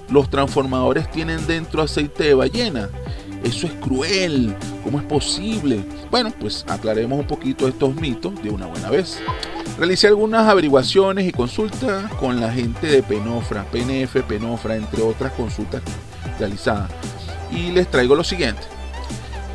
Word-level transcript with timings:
Los 0.09 0.30
transformadores 0.30 1.10
tienen 1.10 1.46
dentro 1.46 1.83
aceite 1.83 2.24
de 2.24 2.33
ballena. 2.34 2.88
Eso 3.45 3.66
es 3.66 3.74
cruel. 3.74 4.56
¿Cómo 4.83 5.00
es 5.00 5.05
posible? 5.05 5.84
Bueno, 6.10 6.33
pues 6.41 6.64
aclaremos 6.66 7.20
un 7.20 7.27
poquito 7.27 7.69
estos 7.69 7.95
mitos 7.97 8.42
de 8.42 8.48
una 8.48 8.64
buena 8.64 8.88
vez. 8.88 9.20
Realicé 9.77 10.06
algunas 10.06 10.48
averiguaciones 10.48 11.28
y 11.28 11.33
consultas 11.33 12.10
con 12.14 12.41
la 12.41 12.50
gente 12.50 12.86
de 12.86 13.02
Penofra, 13.02 13.64
PNF, 13.64 14.22
Penofra, 14.22 14.77
entre 14.77 15.02
otras 15.02 15.33
consultas 15.33 15.83
realizadas. 16.38 16.91
Y 17.52 17.70
les 17.72 17.86
traigo 17.91 18.14
lo 18.14 18.24
siguiente. 18.24 18.77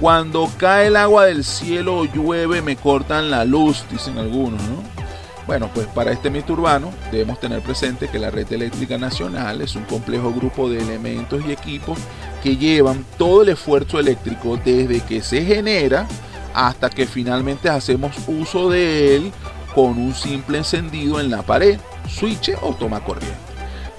Cuando 0.04 0.52
cae 0.58 0.88
el 0.88 0.98
agua 0.98 1.28
del 1.28 1.46
cielo 1.46 2.00
o 2.00 2.04
llueve 2.04 2.62
me 2.62 2.76
cortan 2.76 3.32
la 3.32 3.46
luz, 3.46 3.86
dicen 3.90 4.18
algunos, 4.18 4.62
¿no? 4.64 4.84
Bueno, 5.48 5.70
pues 5.74 5.88
para 5.88 6.12
este 6.12 6.30
mito 6.30 6.52
urbano 6.52 6.92
debemos 7.10 7.40
tener 7.40 7.62
presente 7.62 8.10
que 8.10 8.20
la 8.20 8.30
red 8.30 8.52
eléctrica 8.52 8.98
nacional 8.98 9.62
es 9.62 9.78
un 9.78 9.86
complejo 9.86 10.34
grupo 10.34 10.70
de 10.70 10.80
elementos 10.80 11.42
y 11.48 11.54
equipos 11.54 11.98
que 12.44 12.58
llevan 12.58 13.06
todo 13.18 13.44
el 13.44 13.48
esfuerzo 13.48 13.98
eléctrico 13.98 14.58
desde 14.58 15.00
que 15.00 15.22
se 15.22 15.46
genera 15.46 16.06
hasta 16.54 16.90
que 16.90 17.06
finalmente 17.06 17.70
hacemos 17.70 18.14
uso 18.28 18.70
de 18.70 19.16
él 19.16 19.32
con 19.74 19.98
un 19.98 20.14
simple 20.14 20.58
encendido 20.58 21.22
en 21.22 21.32
la 21.32 21.44
pared, 21.44 21.80
switch 22.10 22.52
o 22.62 22.74
toma 22.74 23.00
corriente. 23.06 23.53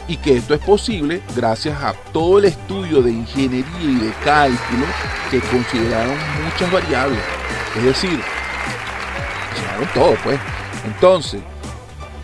Y 0.06 0.18
que 0.18 0.36
esto 0.36 0.54
es 0.54 0.60
posible 0.60 1.22
gracias 1.34 1.82
a 1.82 1.94
todo 2.12 2.38
el 2.38 2.46
estudio 2.46 3.00
de 3.00 3.10
ingeniería 3.10 3.80
y 3.80 3.94
de 3.94 4.12
cálculo 4.24 4.84
que 5.30 5.40
consideraron 5.40 6.16
muchas 6.44 6.70
variables. 6.70 7.20
Es 7.76 7.84
decir, 7.84 8.20
consideraron 9.48 9.88
todo, 9.94 10.14
pues. 10.22 10.38
Entonces, 10.84 11.40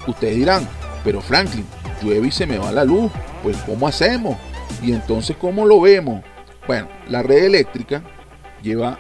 ustedes 0.07 0.37
dirán, 0.37 0.69
pero 1.03 1.23
Franklin, 1.23 1.67
llueve 2.03 2.29
y 2.29 2.31
se 2.31 2.47
me 2.47 2.59
va 2.59 2.71
la 2.71 2.85
luz, 2.85 3.11
pues 3.43 3.57
¿cómo 3.59 3.89
hacemos? 3.89 4.37
Y 4.83 4.93
entonces, 4.93 5.37
¿cómo 5.37 5.67
lo 5.67 5.81
vemos? 5.81 6.23
Bueno, 6.67 6.89
la 7.09 7.23
red 7.23 7.45
eléctrica 7.45 8.03
lleva 8.63 8.99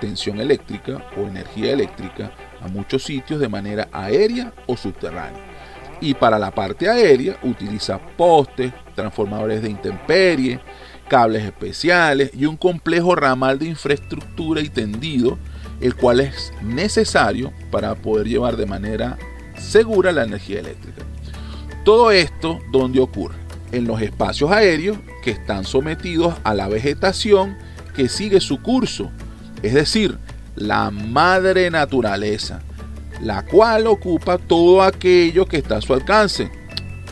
tensión 0.00 0.40
eléctrica 0.40 1.04
o 1.16 1.20
energía 1.20 1.72
eléctrica 1.72 2.32
a 2.62 2.68
muchos 2.68 3.04
sitios 3.04 3.40
de 3.40 3.48
manera 3.48 3.88
aérea 3.92 4.52
o 4.66 4.76
subterránea. 4.76 5.49
Y 6.00 6.14
para 6.14 6.38
la 6.38 6.50
parte 6.50 6.88
aérea 6.88 7.38
utiliza 7.42 7.98
postes, 7.98 8.72
transformadores 8.94 9.62
de 9.62 9.70
intemperie, 9.70 10.60
cables 11.08 11.44
especiales 11.44 12.30
y 12.34 12.46
un 12.46 12.56
complejo 12.56 13.14
ramal 13.14 13.58
de 13.58 13.66
infraestructura 13.66 14.60
y 14.60 14.68
tendido 14.68 15.38
el 15.80 15.96
cual 15.96 16.20
es 16.20 16.52
necesario 16.62 17.52
para 17.70 17.94
poder 17.94 18.28
llevar 18.28 18.56
de 18.56 18.66
manera 18.66 19.18
segura 19.58 20.12
la 20.12 20.24
energía 20.24 20.60
eléctrica. 20.60 21.02
Todo 21.84 22.10
esto, 22.10 22.58
¿dónde 22.70 23.00
ocurre? 23.00 23.36
En 23.72 23.86
los 23.86 24.00
espacios 24.02 24.50
aéreos 24.50 24.98
que 25.22 25.30
están 25.30 25.64
sometidos 25.64 26.34
a 26.44 26.54
la 26.54 26.68
vegetación 26.68 27.56
que 27.94 28.08
sigue 28.08 28.40
su 28.40 28.62
curso, 28.62 29.10
es 29.62 29.74
decir, 29.74 30.18
la 30.54 30.90
madre 30.90 31.70
naturaleza, 31.70 32.60
la 33.22 33.44
cual 33.44 33.86
ocupa 33.86 34.38
todo 34.38 34.82
aquello 34.82 35.46
que 35.46 35.58
está 35.58 35.76
a 35.76 35.80
su 35.80 35.94
alcance. 35.94 36.50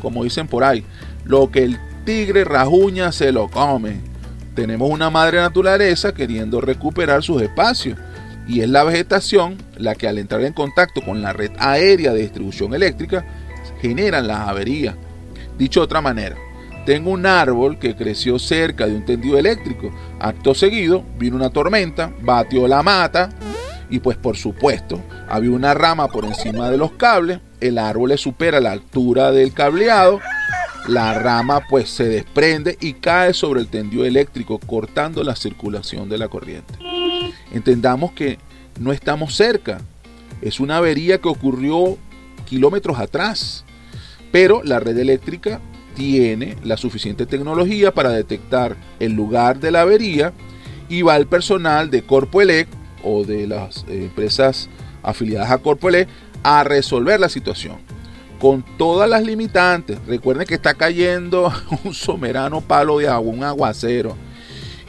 Como 0.00 0.24
dicen 0.24 0.46
por 0.46 0.64
ahí, 0.64 0.84
lo 1.24 1.50
que 1.50 1.64
el 1.64 1.78
tigre 2.04 2.44
rajuña 2.44 3.12
se 3.12 3.32
lo 3.32 3.48
come. 3.48 4.00
Tenemos 4.54 4.90
una 4.90 5.10
madre 5.10 5.38
naturaleza 5.38 6.12
queriendo 6.12 6.60
recuperar 6.60 7.22
sus 7.22 7.42
espacios 7.42 7.98
y 8.48 8.60
es 8.60 8.68
la 8.68 8.82
vegetación 8.82 9.58
la 9.76 9.94
que 9.94 10.08
al 10.08 10.18
entrar 10.18 10.42
en 10.42 10.52
contacto 10.52 11.02
con 11.02 11.20
la 11.20 11.32
red 11.32 11.52
aérea 11.58 12.12
de 12.12 12.22
distribución 12.22 12.74
eléctrica 12.74 13.24
generan 13.80 14.26
las 14.26 14.48
averías. 14.48 14.94
Dicho 15.58 15.80
de 15.80 15.84
otra 15.84 16.00
manera, 16.00 16.36
tengo 16.86 17.10
un 17.10 17.26
árbol 17.26 17.78
que 17.78 17.94
creció 17.94 18.38
cerca 18.38 18.86
de 18.86 18.94
un 18.94 19.04
tendido 19.04 19.36
eléctrico. 19.38 19.92
Acto 20.18 20.54
seguido, 20.54 21.04
vino 21.18 21.36
una 21.36 21.50
tormenta, 21.50 22.10
batió 22.22 22.66
la 22.66 22.82
mata 22.82 23.28
y 23.90 24.00
pues 24.00 24.16
por 24.16 24.36
supuesto 24.36 25.02
había 25.28 25.50
una 25.50 25.74
rama 25.74 26.08
por 26.08 26.24
encima 26.24 26.70
de 26.70 26.76
los 26.76 26.92
cables, 26.92 27.40
el 27.60 27.78
árbol 27.78 28.10
le 28.10 28.18
supera 28.18 28.60
la 28.60 28.72
altura 28.72 29.32
del 29.32 29.52
cableado, 29.52 30.20
la 30.88 31.14
rama 31.14 31.60
pues 31.68 31.90
se 31.90 32.04
desprende 32.04 32.78
y 32.80 32.94
cae 32.94 33.34
sobre 33.34 33.60
el 33.60 33.68
tendido 33.68 34.04
eléctrico 34.04 34.58
cortando 34.58 35.22
la 35.22 35.36
circulación 35.36 36.08
de 36.08 36.18
la 36.18 36.28
corriente. 36.28 36.74
Entendamos 37.52 38.12
que 38.12 38.38
no 38.78 38.92
estamos 38.92 39.34
cerca. 39.34 39.80
Es 40.40 40.60
una 40.60 40.78
avería 40.78 41.18
que 41.18 41.28
ocurrió 41.28 41.98
kilómetros 42.46 42.98
atrás. 42.98 43.64
Pero 44.32 44.62
la 44.62 44.78
red 44.80 44.96
eléctrica 44.98 45.60
tiene 45.94 46.56
la 46.62 46.76
suficiente 46.76 47.26
tecnología 47.26 47.92
para 47.92 48.10
detectar 48.10 48.76
el 49.00 49.12
lugar 49.12 49.58
de 49.58 49.70
la 49.70 49.82
avería 49.82 50.32
y 50.88 51.02
va 51.02 51.16
el 51.16 51.26
personal 51.26 51.90
de 51.90 52.02
Corpoelec 52.02 52.68
o 53.08 53.24
de 53.24 53.46
las 53.46 53.84
empresas 53.88 54.68
afiliadas 55.02 55.50
a 55.50 55.58
Corpoelec 55.58 56.08
a 56.42 56.64
resolver 56.64 57.18
la 57.18 57.28
situación 57.28 57.78
con 58.38 58.64
todas 58.76 59.08
las 59.08 59.24
limitantes. 59.24 59.98
Recuerden 60.06 60.46
que 60.46 60.54
está 60.54 60.74
cayendo 60.74 61.52
un 61.84 61.94
somerano 61.94 62.60
palo 62.60 62.98
de 62.98 63.08
agua, 63.08 63.32
un 63.32 63.42
aguacero 63.42 64.16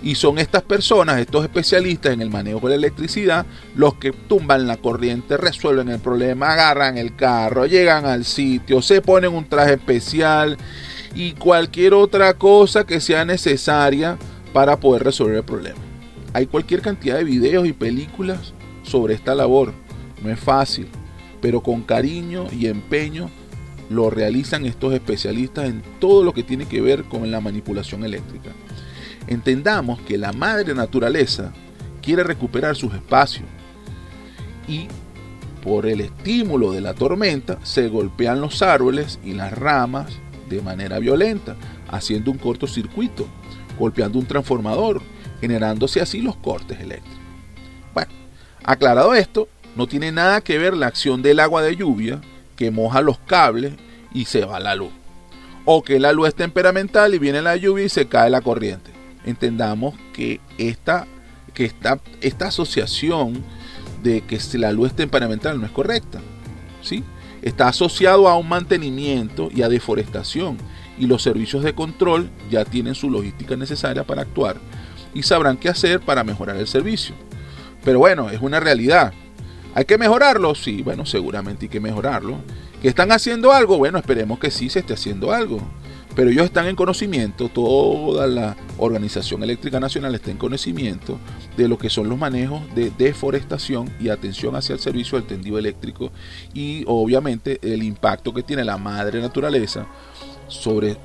y 0.02 0.16
son 0.16 0.40
estas 0.40 0.62
personas, 0.62 1.20
estos 1.20 1.44
especialistas 1.44 2.14
en 2.14 2.22
el 2.22 2.30
manejo 2.30 2.62
de 2.62 2.70
la 2.70 2.76
electricidad, 2.76 3.46
los 3.76 3.96
que 3.96 4.12
tumban 4.12 4.68
la 4.68 4.78
corriente, 4.78 5.36
resuelven 5.36 5.90
el 5.90 6.00
problema, 6.00 6.54
agarran 6.54 6.98
el 6.98 7.16
carro, 7.16 7.66
llegan 7.66 8.06
al 8.06 8.24
sitio, 8.24 8.82
se 8.82 9.02
ponen 9.02 9.34
un 9.34 9.48
traje 9.48 9.74
especial 9.74 10.58
y 11.16 11.34
cualquier 11.34 11.94
otra 11.94 12.34
cosa 12.36 12.86
que 12.86 13.02
sea 13.02 13.26
necesaria 13.26 14.18
para 14.54 14.78
poder 14.80 15.04
resolver 15.04 15.38
el 15.38 15.44
problema. 15.44 15.89
Hay 16.34 16.48
cualquier 16.48 16.82
cantidad 16.82 17.18
de 17.18 17.24
videos 17.24 17.68
y 17.68 17.74
películas 17.74 18.54
sobre 18.84 19.14
esta 19.14 19.36
labor. 19.36 19.74
No 20.24 20.30
es 20.30 20.40
fácil, 20.40 20.88
pero 21.42 21.62
con 21.62 21.82
cariño 21.82 22.48
y 22.52 22.68
empeño 22.68 23.30
lo 23.90 24.10
realizan 24.10 24.66
estos 24.66 24.94
especialistas 24.94 25.66
en 25.70 25.82
todo 26.00 26.24
lo 26.24 26.34
que 26.34 26.44
tiene 26.44 26.68
que 26.68 26.82
ver 26.82 27.06
con 27.06 27.30
la 27.32 27.42
manipulación 27.42 28.04
eléctrica 28.04 28.52
entendamos 29.30 30.02
que 30.02 30.18
la 30.18 30.34
madre 30.34 30.74
naturaleza 30.74 31.54
quiere 32.02 32.24
recuperar 32.24 32.76
sus 32.76 32.94
espacios 32.96 33.46
y 34.68 34.88
por 35.64 35.86
el 35.86 36.02
estímulo 36.02 36.72
de 36.72 36.82
la 36.82 36.96
tormenta 36.96 37.60
se 37.64 37.90
golpean 37.90 38.42
los 38.42 38.64
árboles 38.64 39.20
y 39.24 39.34
las 39.34 39.54
ramas 39.54 40.18
de 40.50 40.64
manera 40.64 40.98
violenta, 40.98 41.56
haciendo 41.88 42.32
un 42.32 42.40
cortocircuito, 42.40 43.28
golpeando 43.78 44.18
un 44.18 44.26
transformador, 44.26 45.02
generándose 45.42 46.02
así 46.02 46.22
los 46.22 46.36
cortes 46.36 46.80
eléctricos. 46.80 47.20
Bueno, 47.94 48.12
aclarado 48.64 49.14
esto, 49.14 49.48
no 49.76 49.88
tiene 49.88 50.12
nada 50.12 50.42
que 50.42 50.58
ver 50.58 50.76
la 50.76 50.88
acción 50.88 51.22
del 51.22 51.40
agua 51.40 51.62
de 51.62 51.76
lluvia 51.76 52.22
que 52.56 52.72
moja 52.72 53.02
los 53.02 53.20
cables 53.20 53.74
y 54.14 54.26
se 54.26 54.46
va 54.46 54.60
la 54.60 54.76
luz. 54.76 54.92
O 55.66 55.84
que 55.84 56.00
la 56.00 56.14
luz 56.14 56.30
es 56.30 56.36
temperamental 56.36 57.14
y 57.14 57.20
viene 57.20 57.42
la 57.42 57.56
lluvia 57.56 57.86
y 57.86 57.90
se 57.90 58.08
cae 58.08 58.30
la 58.30 58.42
corriente 58.42 59.00
entendamos 59.26 59.96
que 60.14 60.40
esta, 60.58 61.08
que 61.54 61.66
esta, 62.22 62.48
asociación 62.48 63.44
de 64.04 64.22
que 64.22 64.40
la 64.58 64.72
luz 64.72 64.90
es 64.90 64.96
temperamental 64.96 65.60
no 65.60 65.66
es 65.66 65.72
correcta. 65.72 66.20
¿sí? 66.82 67.04
Está 67.42 67.68
asociado 67.68 68.28
a 68.28 68.38
un 68.38 68.48
mantenimiento 68.48 69.50
y 69.54 69.62
a 69.62 69.70
deforestación 69.70 70.58
y 70.98 71.08
los 71.08 71.22
servicios 71.22 71.64
de 71.64 71.74
control 71.74 72.30
ya 72.50 72.66
tienen 72.66 72.96
su 72.96 73.10
logística 73.10 73.56
necesaria 73.56 74.04
para 74.04 74.24
actuar 74.24 74.58
y 75.14 75.24
sabrán 75.24 75.58
qué 75.58 75.70
hacer 75.70 76.00
para 76.00 76.24
mejorar 76.24 76.58
el 76.58 76.68
servicio. 76.68 77.16
Pero 77.84 78.00
bueno, 78.00 78.30
es 78.30 78.42
una 78.42 78.60
realidad. 78.60 79.14
¿Hay 79.76 79.86
que 79.86 79.98
mejorarlo? 79.98 80.56
Sí, 80.56 80.82
bueno, 80.82 81.06
seguramente 81.06 81.66
hay 81.66 81.70
que 81.70 81.80
mejorarlo. 81.80 82.38
¿Que 82.82 82.88
están 82.88 83.12
haciendo 83.12 83.52
algo? 83.52 83.78
Bueno, 83.78 83.98
esperemos 83.98 84.40
que 84.40 84.52
sí 84.52 84.70
se 84.70 84.80
esté 84.80 84.94
haciendo 84.94 85.34
algo 85.34 85.60
Pero 86.16 86.30
ellos 86.30 86.46
están 86.46 86.68
en 86.68 86.78
conocimiento, 86.78 87.50
toda 87.50 88.26
la 88.26 88.56
Organización 88.78 89.44
Eléctrica 89.44 89.80
Nacional 89.80 90.16
está 90.16 90.32
en 90.32 90.38
conocimiento 90.38 91.20
de 91.58 91.68
lo 91.68 91.78
que 91.78 91.90
son 91.90 92.10
los 92.10 92.18
manejos 92.18 92.62
de 92.74 92.92
deforestación 92.98 93.90
y 94.00 94.10
atención 94.10 94.56
hacia 94.56 94.74
el 94.74 94.80
servicio 94.80 95.18
del 95.18 95.28
tendido 95.28 95.58
eléctrico 95.58 96.12
y 96.54 96.84
obviamente 96.88 97.60
el 97.62 97.84
impacto 97.84 98.34
que 98.34 98.44
tiene 98.44 98.64
la 98.64 98.78
madre 98.78 99.22
naturaleza 99.22 99.86
sobre 100.48 100.98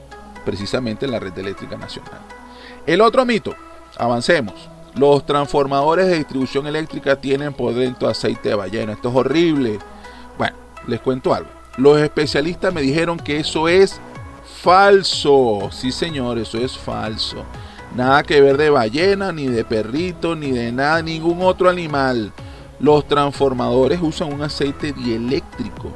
precisamente 0.44 1.06
la 1.06 1.20
red 1.20 1.36
eléctrica 1.38 1.76
nacional. 1.76 2.20
El 2.86 3.00
otro 3.00 3.24
mito, 3.24 3.54
avancemos. 3.98 4.54
Los 4.94 5.26
transformadores 5.26 6.06
de 6.06 6.18
distribución 6.18 6.66
eléctrica 6.66 7.16
tienen 7.16 7.52
por 7.52 7.74
dentro 7.74 8.08
aceite 8.08 8.50
de 8.50 8.54
ballena. 8.54 8.92
Esto 8.92 9.08
es 9.08 9.14
horrible. 9.16 9.78
Bueno, 10.38 10.56
les 10.86 11.00
cuento 11.00 11.34
algo. 11.34 11.50
Los 11.76 11.98
especialistas 11.98 12.72
me 12.72 12.82
dijeron 12.82 13.18
que 13.18 13.38
eso 13.38 13.68
es 13.68 14.00
falso. 14.62 15.68
Sí, 15.72 15.90
señor, 15.90 16.38
eso 16.38 16.58
es 16.58 16.78
falso. 16.78 17.44
Nada 17.96 18.22
que 18.22 18.40
ver 18.40 18.56
de 18.56 18.70
ballena, 18.70 19.32
ni 19.32 19.46
de 19.46 19.64
perrito, 19.64 20.36
ni 20.36 20.52
de 20.52 20.72
nada, 20.72 21.02
ningún 21.02 21.42
otro 21.42 21.68
animal. 21.68 22.32
Los 22.78 23.06
transformadores 23.06 24.00
usan 24.00 24.32
un 24.32 24.42
aceite 24.42 24.92
dieléctrico. 24.92 25.92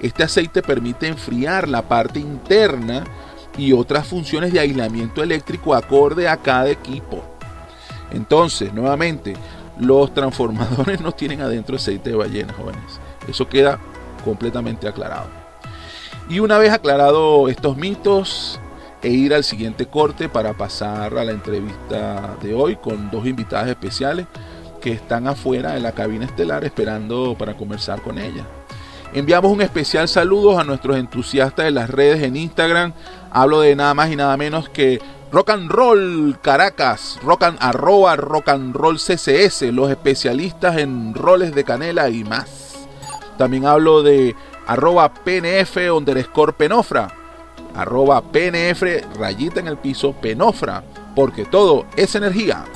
Este 0.00 0.22
aceite 0.22 0.62
permite 0.62 1.08
enfriar 1.08 1.68
la 1.68 1.82
parte 1.82 2.20
interna 2.20 3.04
y 3.58 3.72
otras 3.72 4.06
funciones 4.06 4.52
de 4.52 4.60
aislamiento 4.60 5.22
eléctrico 5.22 5.74
acorde 5.74 6.28
a 6.28 6.36
cada 6.36 6.70
equipo. 6.70 7.22
Entonces, 8.12 8.72
nuevamente, 8.72 9.34
los 9.78 10.12
transformadores 10.12 11.00
no 11.02 11.12
tienen 11.12 11.40
adentro 11.40 11.76
aceite 11.76 12.10
de 12.10 12.16
ballena, 12.16 12.52
jóvenes. 12.52 13.00
Eso 13.28 13.48
queda 13.48 13.78
completamente 14.24 14.88
aclarado. 14.88 15.28
Y 16.28 16.40
una 16.40 16.58
vez 16.58 16.72
aclarado 16.72 17.48
estos 17.48 17.76
mitos, 17.76 18.58
e 19.02 19.10
ir 19.10 19.34
al 19.34 19.44
siguiente 19.44 19.86
corte 19.86 20.28
para 20.28 20.54
pasar 20.54 21.16
a 21.16 21.24
la 21.24 21.32
entrevista 21.32 22.36
de 22.42 22.54
hoy 22.54 22.74
con 22.74 23.10
dos 23.10 23.26
invitadas 23.26 23.68
especiales 23.68 24.26
que 24.80 24.90
están 24.90 25.28
afuera 25.28 25.74
de 25.74 25.80
la 25.80 25.92
cabina 25.92 26.24
estelar 26.24 26.64
esperando 26.64 27.36
para 27.38 27.56
conversar 27.56 28.02
con 28.02 28.18
ella. 28.18 28.44
Enviamos 29.16 29.50
un 29.50 29.62
especial 29.62 30.08
saludo 30.08 30.58
a 30.58 30.64
nuestros 30.64 30.98
entusiastas 30.98 31.64
de 31.64 31.70
las 31.70 31.88
redes 31.88 32.22
en 32.22 32.36
Instagram. 32.36 32.92
Hablo 33.30 33.62
de 33.62 33.74
nada 33.74 33.94
más 33.94 34.12
y 34.12 34.16
nada 34.16 34.36
menos 34.36 34.68
que 34.68 35.00
Rock 35.32 35.48
and 35.48 35.70
Roll 35.70 36.38
Caracas, 36.42 37.18
rock 37.22 37.44
and, 37.44 37.56
arroba 37.62 38.16
rock 38.16 38.50
and 38.50 38.76
roll 38.76 38.98
CCS, 38.98 39.72
los 39.72 39.90
especialistas 39.90 40.76
en 40.76 41.14
roles 41.14 41.54
de 41.54 41.64
canela 41.64 42.10
y 42.10 42.24
más. 42.24 42.86
También 43.38 43.64
hablo 43.64 44.02
de 44.02 44.36
arroba 44.66 45.14
PNF 45.14 45.78
underscore 45.96 46.52
penofra, 46.52 47.08
arroba 47.74 48.20
PNF 48.20 48.82
rayita 49.18 49.60
en 49.60 49.68
el 49.68 49.78
piso 49.78 50.12
penofra, 50.12 50.84
porque 51.14 51.46
todo 51.46 51.86
es 51.96 52.14
energía. 52.16 52.66